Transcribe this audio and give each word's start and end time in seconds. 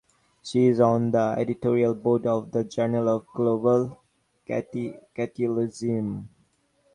She 0.41 0.65
is 0.65 0.79
on 0.79 1.11
the 1.11 1.35
editorial 1.37 1.93
board 1.93 2.25
of 2.25 2.49
the 2.51 2.63
"Journal 2.63 3.07
of 3.07 3.27
Global 3.35 4.01
Catholicism". 4.47 6.27